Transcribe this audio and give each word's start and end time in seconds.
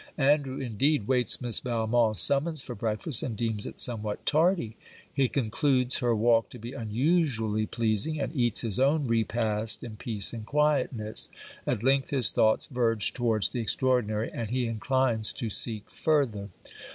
Andrew, 0.17 0.57
indeed, 0.59 1.05
waits 1.07 1.41
Miss 1.41 1.59
Valmont's 1.59 2.19
summons 2.19 2.63
for 2.63 2.73
breakfast, 2.73 3.21
and 3.21 3.37
deems 3.37 3.67
it 3.67 3.79
somewhat 3.79 4.25
tardy. 4.25 4.75
He 5.13 5.27
concludes 5.29 5.99
her 5.99 6.15
walk 6.15 6.49
to 6.49 6.57
be 6.57 6.73
unusually 6.73 7.67
pleasing, 7.67 8.19
and 8.19 8.35
eats 8.35 8.61
his 8.61 8.79
own 8.79 9.05
repast 9.05 9.83
in 9.83 9.97
peace 9.97 10.33
and 10.33 10.43
quietness. 10.43 11.29
At 11.67 11.83
length, 11.83 12.09
his 12.09 12.31
thoughts 12.31 12.65
verge 12.65 13.13
towards 13.13 13.49
the 13.49 13.59
extraordinary, 13.61 14.31
and 14.33 14.49
he 14.49 14.65
inclines 14.65 15.31
to 15.33 15.51
seek 15.51 15.87
further. 15.91 16.49